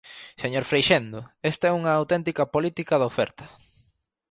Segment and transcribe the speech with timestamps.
[0.41, 1.19] Señor Freixendo,
[1.51, 3.45] esta é unha auténtica política da oferta.